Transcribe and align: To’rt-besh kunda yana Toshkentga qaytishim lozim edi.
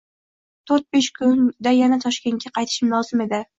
To’rt-besh 0.71 1.09
kunda 1.19 1.75
yana 1.81 2.01
Toshkentga 2.07 2.55
qaytishim 2.59 2.93
lozim 2.97 3.27
edi. 3.31 3.45